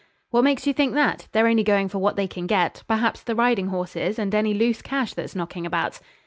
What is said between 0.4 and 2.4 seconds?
makes you think that? They're only going for what they